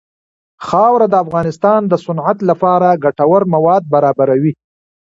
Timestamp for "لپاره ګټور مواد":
2.49-3.83